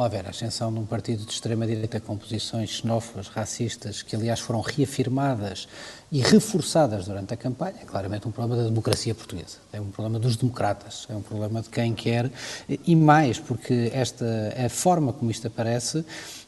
Haver 0.03 0.25
a 0.25 0.29
ascensão 0.29 0.73
de 0.73 0.79
um 0.79 0.85
partido 0.85 1.25
de 1.25 1.31
extrema-direita 1.31 1.99
com 1.99 2.17
posições 2.17 2.69
xenófobas, 2.69 3.27
racistas, 3.27 4.01
que 4.01 4.15
aliás 4.15 4.39
foram 4.39 4.59
reafirmadas 4.59 5.67
e 6.11 6.21
reforçadas 6.21 7.05
durante 7.05 7.33
a 7.33 7.37
campanha, 7.37 7.75
é 7.81 7.85
claramente 7.85 8.27
um 8.27 8.31
problema 8.31 8.61
da 8.61 8.69
democracia 8.69 9.15
portuguesa. 9.15 9.57
É 9.71 9.79
um 9.79 9.89
problema 9.89 10.19
dos 10.19 10.35
democratas, 10.35 11.05
é 11.09 11.15
um 11.15 11.21
problema 11.21 11.61
de 11.61 11.69
quem 11.69 11.93
quer, 11.93 12.31
e 12.67 12.95
mais, 12.95 13.39
porque 13.39 13.91
esta, 13.93 14.25
a 14.65 14.69
forma 14.69 15.11
como 15.13 15.31
isto 15.31 15.47
aparece 15.47 16.05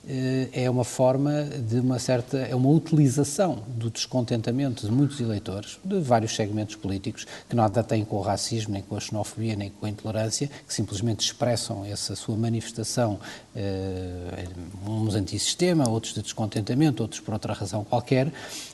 eh, 0.10 0.48
é 0.54 0.70
uma 0.70 0.86
forma 0.86 1.44
de 1.44 1.82
uma 1.82 2.00
certa, 2.00 2.38
é 2.38 2.56
uma 2.56 2.70
utilização 2.70 3.64
do 3.68 3.90
descontentamento 3.90 4.86
de 4.86 4.92
muitos 4.92 5.20
eleitores, 5.20 5.78
de 5.84 6.00
vários 6.00 6.34
segmentos 6.34 6.78
políticos, 6.78 7.28
que 7.50 7.56
nada 7.56 7.84
têm 7.84 8.06
com 8.06 8.16
o 8.16 8.22
racismo, 8.22 8.74
nem 8.74 8.82
com 8.82 8.96
a 8.96 9.00
xenofobia, 9.02 9.58
nem 9.58 9.70
com 9.70 9.86
a 9.86 9.90
intolerância, 9.90 10.50
que 10.66 10.74
simplesmente 10.74 11.26
expressam 11.26 11.84
essa 11.84 12.16
sua 12.16 12.38
manifestação, 12.38 13.20
eh, 13.56 14.48
uns 14.88 15.16
antissistema, 15.16 15.90
outros 15.90 16.14
de 16.14 16.22
descontentamento, 16.22 17.02
outros 17.02 17.20
por 17.20 17.34
outra 17.34 17.54
razão 17.54 17.84
qualquer, 17.84 18.32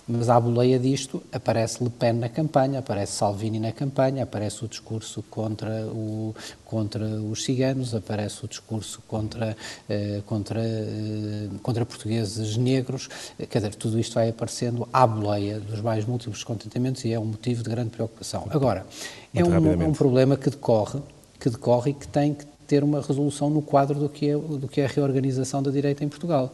mas 0.08 0.30
à 0.30 0.40
boleia 0.40 0.78
disto 0.78 1.24
aparece 1.32 1.84
Le 1.84 1.90
Pen 1.90 2.14
na 2.14 2.28
campanha, 2.28 2.80
aparece 2.80 3.14
Salvini 3.14 3.60
na 3.60 3.72
campanha, 3.72 4.24
aparece 4.24 4.66
o 4.66 4.68
discurso 4.68 5.24
contra, 5.30 5.86
o, 5.88 6.36
contra 6.66 7.06
os 7.06 7.44
ciganos, 7.44 7.96
aparece 7.96 8.44
o 8.44 8.48
discurso 8.48 9.02
contra, 9.08 9.56
eh, 9.88 10.22
contra, 10.26 10.62
eh, 10.62 11.50
contra 11.62 11.86
portugueses 11.86 12.58
negros. 12.58 13.10
Quer 13.38 13.60
dizer, 13.60 13.76
tudo 13.76 14.00
isto 14.00 14.16
vai 14.16 14.30
aparecendo 14.30 14.88
à 14.92 15.08
boleia 15.08 15.60
dos 15.60 15.80
mais 15.82 16.06
múltiplos 16.06 16.40
descontentamentos 16.40 17.06
e 17.06 17.14
é 17.14 17.20
um 17.20 17.26
motivo 17.26 17.64
de 17.64 17.70
grande 17.70 17.92
preocupação. 17.92 18.48
Agora, 18.50 18.86
é 19.34 19.44
um, 19.44 19.88
um 19.90 19.94
problema 19.94 20.36
que 20.36 20.50
decorre, 20.50 21.00
que 21.40 21.50
decorre 21.50 21.92
e 21.92 21.94
que 21.94 22.08
tem 22.08 22.34
que 22.34 22.46
ter 22.68 22.84
uma 22.84 23.02
resolução 23.02 23.50
no 23.50 23.62
quadro 23.62 24.00
do 24.00 24.10
que 24.10 24.30
é, 24.30 24.38
do 24.38 24.68
que 24.68 24.82
é 24.82 24.86
a 24.86 24.88
reorganização 24.88 25.62
da 25.62 25.72
direita 25.72 26.04
em 26.04 26.10
Portugal. 26.10 26.52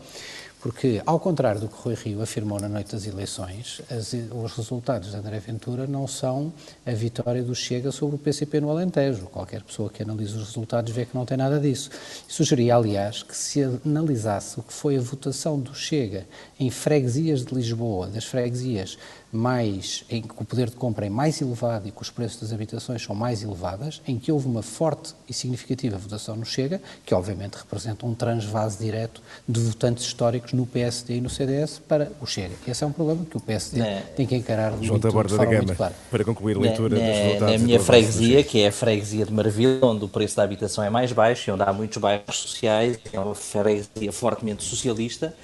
Porque, 0.61 1.01
ao 1.05 1.17
contrário 1.21 1.61
do 1.61 1.69
que 1.69 1.75
Rui 1.81 1.95
Rio 1.95 2.21
afirmou 2.21 2.59
na 2.59 2.67
noite 2.67 2.91
das 2.91 3.07
eleições, 3.07 3.81
as, 3.89 4.13
os 4.13 4.51
resultados 4.51 5.11
de 5.11 5.15
André 5.15 5.39
Ventura 5.39 5.87
não 5.87 6.05
são 6.05 6.51
a 6.85 6.91
vitória 6.91 7.41
do 7.41 7.55
Chega 7.55 7.93
sobre 7.93 8.17
o 8.17 8.19
PCP 8.19 8.59
no 8.59 8.69
Alentejo. 8.69 9.27
Qualquer 9.27 9.63
pessoa 9.63 9.89
que 9.89 10.03
analise 10.03 10.35
os 10.35 10.47
resultados 10.47 10.91
vê 10.91 11.05
que 11.05 11.15
não 11.15 11.25
tem 11.25 11.37
nada 11.37 11.61
disso. 11.61 11.89
Sugeria, 12.27 12.75
aliás, 12.75 13.23
que 13.23 13.37
se 13.37 13.63
analisasse 13.85 14.59
o 14.59 14.63
que 14.63 14.73
foi 14.73 14.97
a 14.97 15.01
votação 15.01 15.57
do 15.57 15.73
Chega 15.73 16.27
em 16.59 16.69
freguesias 16.69 17.45
de 17.45 17.55
Lisboa, 17.55 18.07
das 18.07 18.25
freguesias 18.25 18.97
mais, 19.31 20.03
em 20.09 20.21
que 20.21 20.31
o 20.37 20.45
poder 20.45 20.69
de 20.69 20.75
compra 20.75 21.05
é 21.05 21.09
mais 21.09 21.39
elevado 21.41 21.87
e 21.87 21.91
que 21.91 22.01
os 22.01 22.09
preços 22.09 22.41
das 22.41 22.53
habitações 22.53 23.03
são 23.03 23.15
mais 23.15 23.43
elevadas, 23.43 24.01
em 24.07 24.17
que 24.17 24.31
houve 24.31 24.47
uma 24.47 24.61
forte 24.61 25.13
e 25.27 25.33
significativa 25.33 25.97
votação 25.97 26.35
no 26.35 26.45
Chega, 26.45 26.81
que 27.05 27.13
obviamente 27.13 27.55
representa 27.55 28.05
um 28.05 28.13
transvase 28.13 28.83
direto 28.83 29.21
de 29.47 29.59
votantes 29.59 30.05
históricos 30.05 30.53
no 30.53 30.65
PSD 30.65 31.17
e 31.17 31.21
no 31.21 31.29
CDS 31.29 31.79
para 31.87 32.11
o 32.19 32.25
Chega. 32.25 32.55
Esse 32.67 32.83
é 32.83 32.87
um 32.87 32.91
problema 32.91 33.25
que 33.25 33.37
o 33.37 33.39
PSD 33.39 33.81
é. 33.81 33.99
tem 34.15 34.25
que 34.25 34.35
encarar 34.35 34.71
de, 34.71 34.89
muito, 34.89 35.07
de 35.07 35.13
forma 35.13 35.51
muito 35.51 35.75
clara. 35.75 35.93
Para 36.09 36.23
concluir 36.23 36.57
a 36.57 36.59
leitura 36.59 36.97
na, 36.97 37.05
dos 37.05 37.17
resultados... 37.17 37.53
Na 37.53 37.65
minha 37.65 37.79
freguesia, 37.79 38.43
que 38.43 38.61
é 38.61 38.67
a 38.67 38.71
freguesia 38.71 39.25
de 39.25 39.33
Marvila, 39.33 39.85
onde 39.85 40.05
o 40.05 40.07
preço 40.07 40.35
da 40.35 40.43
habitação 40.43 40.83
é 40.83 40.89
mais 40.89 41.11
baixo 41.11 41.49
e 41.49 41.53
onde 41.53 41.63
há 41.63 41.71
muitos 41.71 41.97
bairros 41.97 42.35
sociais, 42.35 42.97
é 43.11 43.19
uma 43.19 43.35
freguesia 43.35 44.11
fortemente 44.11 44.63
socialista, 44.63 45.35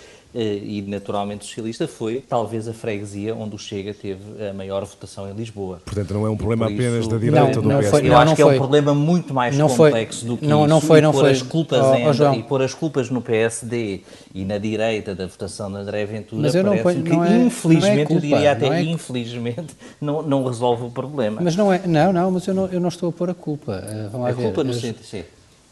e 0.42 0.84
naturalmente 0.88 1.46
socialista, 1.46 1.88
foi 1.88 2.24
talvez 2.27 2.68
a 2.68 2.74
freguesia 2.74 3.34
onde 3.34 3.56
o 3.56 3.58
Chega 3.58 3.94
teve 3.94 4.22
a 4.50 4.54
maior 4.54 4.84
votação 4.84 5.30
em 5.30 5.34
Lisboa. 5.34 5.82
Portanto, 5.86 6.13
não 6.13 6.25
é 6.25 6.30
um 6.30 6.36
problema 6.36 6.65
apenas 6.65 7.08
da 7.08 7.18
direita 7.18 7.62
não, 7.62 7.62
do 7.62 7.70
PSD. 7.70 8.08
Eu 8.08 8.12
não, 8.12 8.18
acho 8.18 8.25
não 8.25 8.36
que 8.36 8.42
foi. 8.42 8.51
é 8.51 8.56
um 8.56 8.60
problema 8.60 8.94
muito 8.94 9.34
mais 9.34 9.58
não 9.58 9.70
complexo 9.70 10.20
foi, 10.22 10.30
do 10.30 10.38
que 10.38 10.46
não, 10.46 10.60
isso. 10.62 10.70
Não 10.70 10.82
foi, 10.82 11.01
não 11.01 11.10
e 11.10 11.13
pôr 11.13 11.22
foi. 11.22 11.32
As 11.32 11.42
culpas 11.42 11.80
oh, 11.82 11.96
em, 11.96 12.27
oh, 12.27 12.34
e 12.34 12.44
pôr 12.44 12.62
as 12.62 12.74
culpas 12.74 13.10
no 13.10 13.22
PSD 13.22 14.01
e 14.34 14.44
na 14.44 14.58
direita 14.58 15.15
da 15.15 15.25
votação 15.25 15.72
de 15.72 15.77
André 15.77 16.06
Ventura 16.06 16.42
Mas 16.42 16.56
eu 16.56 16.63
não 16.63 16.77
ponho, 16.77 17.04
que, 17.04 17.10
não 17.10 17.24
é, 17.24 17.38
infelizmente, 17.38 17.96
não 17.96 18.01
é 18.01 18.06
culpa, 18.06 18.25
eu 18.25 18.30
diria 18.30 18.51
até 18.51 18.65
não 18.65 18.74
é, 18.74 18.82
infelizmente, 18.84 19.75
não, 20.01 20.22
não 20.22 20.46
resolve 20.46 20.84
o 20.84 20.89
problema. 20.89 21.42
Mas 21.42 21.56
não 21.56 21.72
é, 21.72 21.82
não, 21.86 22.12
não, 22.12 22.32
mas 22.32 22.46
eu 22.48 22.54
não, 22.54 22.65
eu 22.68 22.80
não 22.80 22.89
estou 22.89 23.10
a 23.10 23.12
pôr 23.12 23.30
a 23.30 23.34
culpa. 23.34 23.84
Uh, 23.84 24.10
vamos 24.12 24.27
a 24.27 24.32
ver. 24.32 24.44
culpa 24.44 24.63
no 24.63 24.74
sentido, 24.74 25.04
sim. 25.04 25.24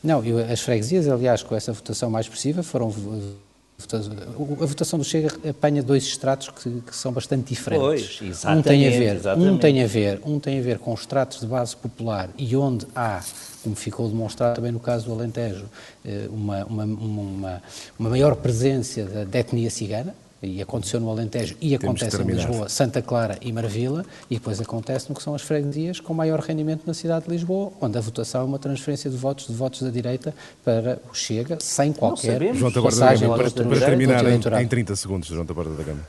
Não, 0.04 0.24
eu, 0.24 0.40
as 0.40 0.60
freguesias, 0.60 1.08
aliás, 1.08 1.42
com 1.44 1.56
essa 1.56 1.72
votação 1.72 2.10
mais 2.10 2.26
expressiva, 2.26 2.62
foram 2.62 2.94
a 4.62 4.66
votação 4.66 4.98
do 4.98 5.06
Chega 5.06 5.30
apanha 5.50 5.84
dois 5.84 6.04
estratos 6.04 6.50
que, 6.50 6.82
que 6.82 6.96
são 6.96 7.12
bastante 7.12 7.50
diferentes. 7.50 8.18
Pois, 8.20 8.46
um 8.46 8.62
tem 8.62 8.88
a 8.88 8.92
ver, 8.92 9.22
um 9.38 9.58
tem 9.58 9.84
a 9.84 9.88
ver, 9.88 10.22
um 10.26 10.40
tem 10.40 10.60
a 10.60 10.62
ver 10.62 10.80
com 10.80 10.94
estratos 10.94 11.40
de 11.40 11.48
base 11.48 11.76
popular 11.76 12.30
e 12.38 12.56
onde 12.56 12.88
há, 12.96 13.22
como 13.64 13.76
ficou 13.76 14.08
demonstrado 14.08 14.56
também 14.56 14.72
no 14.72 14.80
caso 14.80 15.06
do 15.06 15.14
Alentejo, 15.14 15.66
eh, 16.06 16.28
uma, 16.30 16.66
uma, 16.66 16.84
uma, 16.86 17.64
uma 18.00 18.10
maior 18.10 18.36
presença 18.36 19.04
da, 19.04 19.24
da 19.26 19.40
etnia 19.40 19.70
cigana, 19.70 20.16
e 20.44 20.62
aconteceu 20.62 21.00
no 21.00 21.10
Alentejo 21.10 21.56
e 21.62 21.74
acontece 21.74 22.22
em 22.22 22.26
Lisboa, 22.26 22.68
Santa 22.70 23.02
Clara 23.02 23.38
e 23.42 23.52
Marvila, 23.52 24.06
e 24.30 24.36
depois 24.36 24.60
acontece 24.60 25.10
no 25.10 25.16
que 25.16 25.24
são 25.24 25.34
as 25.34 25.42
freguesias 25.42 26.00
com 26.00 26.14
maior 26.14 26.40
rendimento 26.40 26.84
na 26.86 26.94
cidade 26.94 27.26
de 27.26 27.32
Lisboa, 27.32 27.72
onde 27.82 27.98
a 27.98 28.02
votação 28.02 28.42
é 28.42 28.44
uma 28.44 28.60
transferência 28.60 29.10
de 29.10 29.18
votos 29.18 29.48
de 29.48 29.54
votos 29.54 29.82
da 29.82 29.90
direita 29.90 30.34
para 30.64 31.00
o 31.10 31.16
Chega, 31.16 31.58
sem 31.60 31.94
qualquer 31.94 32.54
João 32.54 32.72
passagem 32.72 33.28
para, 33.30 33.50
para 33.50 33.80
terminar 33.80 34.26
em, 34.26 34.64
em 34.64 34.68
30 34.68 34.96
segundos, 34.96 35.30
João 35.30 35.46
Taborda 35.46 35.76
da 35.76 35.84
Gama. 35.84 36.02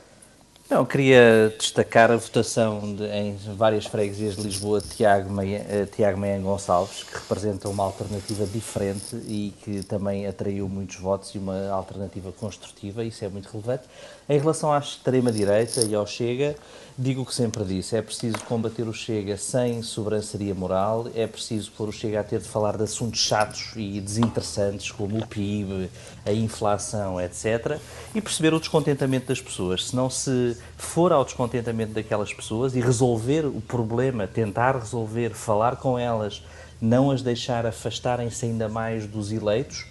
Não, 0.67 0.83
queria 0.83 1.53
destacar 1.59 2.09
a 2.09 2.17
votação 2.17 2.95
de, 2.95 3.05
em 3.05 3.37
várias 3.55 3.85
freguesias 3.85 4.35
de 4.35 4.41
Lisboa 4.41 4.81
de 4.81 4.87
Tiago 4.87 5.31
Meia, 5.31 5.61
uh, 5.61 5.85
Tiago 5.85 6.19
Gonçalves, 6.41 7.03
que 7.03 7.13
representa 7.13 7.69
uma 7.69 7.83
alternativa 7.83 8.47
diferente 8.47 9.15
e 9.27 9.53
que 9.61 9.83
também 9.83 10.25
atraiu 10.25 10.67
muitos 10.67 10.95
votos 10.95 11.35
e 11.35 11.37
uma 11.37 11.69
alternativa 11.69 12.31
construtiva, 12.31 13.03
isso 13.03 13.23
é 13.23 13.29
muito 13.29 13.47
relevante. 13.51 13.83
Em 14.27 14.39
relação 14.39 14.73
à 14.73 14.79
extrema-direita 14.79 15.81
e 15.85 15.93
ao 15.93 16.07
Chega, 16.07 16.55
digo 16.97 17.21
o 17.21 17.25
que 17.25 17.33
sempre 17.33 17.63
disse: 17.63 17.95
é 17.95 18.01
preciso 18.01 18.37
combater 18.45 18.87
o 18.87 18.93
Chega 18.93 19.37
sem 19.37 19.81
sobranceria 19.81 20.55
moral, 20.55 21.07
é 21.13 21.27
preciso 21.27 21.71
pôr 21.71 21.89
o 21.89 21.91
Chega 21.91 22.19
a 22.19 22.23
ter 22.23 22.39
de 22.39 22.47
falar 22.47 22.77
de 22.77 22.83
assuntos 22.83 23.19
chatos 23.19 23.73
e 23.75 23.99
desinteressantes, 23.99 24.91
como 24.91 25.17
o 25.17 25.27
PIB, 25.27 25.89
a 26.25 26.31
inflação, 26.31 27.19
etc., 27.19 27.79
e 28.13 28.21
perceber 28.21 28.53
o 28.53 28.59
descontentamento 28.59 29.27
das 29.27 29.41
pessoas. 29.41 29.87
Se 29.87 29.95
não 29.95 30.09
se 30.09 30.57
for 30.77 31.11
ao 31.11 31.25
descontentamento 31.25 31.93
daquelas 31.93 32.33
pessoas 32.33 32.75
e 32.75 32.79
resolver 32.79 33.45
o 33.45 33.61
problema, 33.61 34.27
tentar 34.27 34.77
resolver, 34.77 35.31
falar 35.31 35.75
com 35.77 35.99
elas, 35.99 36.43
não 36.81 37.11
as 37.11 37.21
deixar 37.21 37.65
afastarem-se 37.65 38.45
ainda 38.45 38.69
mais 38.69 39.05
dos 39.05 39.31
eleitos 39.31 39.85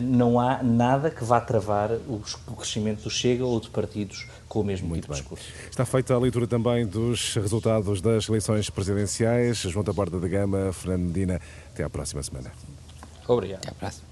não 0.00 0.40
há 0.40 0.62
nada 0.62 1.10
que 1.10 1.24
vá 1.24 1.40
travar 1.40 1.92
o 1.92 2.20
crescimento 2.56 3.02
do 3.02 3.10
Chega 3.10 3.44
ou 3.44 3.60
de 3.60 3.68
partidos 3.68 4.26
com 4.48 4.60
o 4.60 4.64
mesmo 4.64 4.88
Muito 4.88 5.02
tipo 5.02 5.14
de 5.14 5.20
discurso. 5.20 5.44
Está 5.70 5.84
feita 5.84 6.14
a 6.14 6.18
leitura 6.18 6.46
também 6.46 6.86
dos 6.86 7.34
resultados 7.34 8.00
das 8.00 8.28
eleições 8.28 8.70
presidenciais. 8.70 9.58
João 9.58 9.84
Taborda 9.84 10.18
da 10.18 10.28
Gama, 10.28 10.72
Fernando 10.72 11.06
Medina, 11.06 11.40
até 11.72 11.84
à 11.84 11.90
próxima 11.90 12.22
semana. 12.22 12.50
Obrigado. 13.26 13.58
Até 13.58 13.70
à 13.70 13.74
próxima. 13.74 14.07